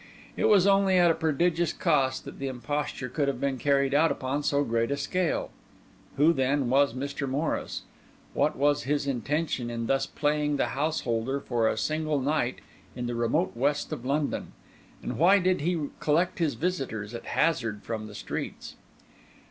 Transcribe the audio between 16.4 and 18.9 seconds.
visitors at hazard from the streets?